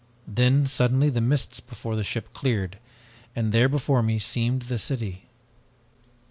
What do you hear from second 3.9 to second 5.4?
me seemed the city.